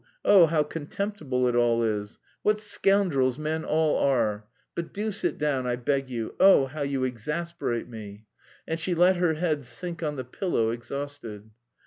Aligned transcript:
Oh, 0.25 0.47
how 0.47 0.63
contemptible 0.63 1.47
it 1.47 1.53
all 1.55 1.83
is! 1.83 2.17
What 2.41 2.59
scoundrels 2.59 3.37
men 3.37 3.63
all 3.63 3.99
are! 3.99 4.47
But 4.73 4.95
do 4.95 5.11
sit 5.11 5.37
down, 5.37 5.67
I 5.67 5.75
beg 5.75 6.09
you, 6.09 6.33
oh, 6.39 6.65
how 6.65 6.81
you 6.81 7.03
exasperate 7.03 7.87
me!" 7.87 8.25
and 8.67 8.79
she 8.79 8.95
let 8.95 9.17
her 9.17 9.35
head 9.35 9.63
sink 9.63 10.01
on 10.01 10.15
the 10.15 10.23
pillow, 10.25 10.71
exhausted. 10.71 11.51